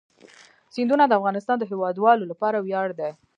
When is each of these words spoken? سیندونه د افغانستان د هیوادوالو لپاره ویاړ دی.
سیندونه 0.73 1.05
د 1.07 1.13
افغانستان 1.19 1.57
د 1.59 1.63
هیوادوالو 1.71 2.29
لپاره 2.31 2.57
ویاړ 2.59 2.89
دی. 2.99 3.11